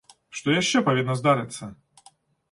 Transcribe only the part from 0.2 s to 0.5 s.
Што